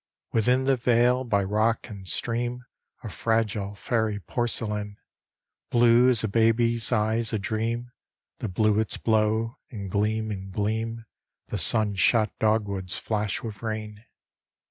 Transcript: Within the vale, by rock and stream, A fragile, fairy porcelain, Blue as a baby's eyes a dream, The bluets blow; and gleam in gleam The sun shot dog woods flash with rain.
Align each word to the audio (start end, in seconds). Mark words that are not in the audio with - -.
Within 0.33 0.63
the 0.63 0.77
vale, 0.77 1.23
by 1.23 1.43
rock 1.43 1.87
and 1.87 2.07
stream, 2.07 2.65
A 3.03 3.09
fragile, 3.11 3.75
fairy 3.75 4.17
porcelain, 4.19 4.97
Blue 5.69 6.09
as 6.09 6.23
a 6.23 6.27
baby's 6.27 6.91
eyes 6.91 7.31
a 7.33 7.37
dream, 7.37 7.91
The 8.39 8.49
bluets 8.49 8.97
blow; 8.97 9.59
and 9.69 9.91
gleam 9.91 10.31
in 10.31 10.49
gleam 10.49 11.05
The 11.49 11.59
sun 11.59 11.93
shot 11.93 12.31
dog 12.39 12.67
woods 12.67 12.97
flash 12.97 13.43
with 13.43 13.61
rain. 13.61 14.03